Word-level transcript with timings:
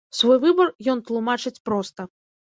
Свой 0.19 0.37
выбар 0.45 0.71
ён 0.93 1.03
тлумачыць 1.09 1.63
проста. 1.69 2.07